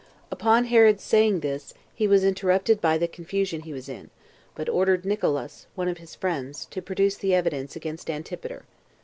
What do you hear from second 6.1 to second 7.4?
friends, to produce the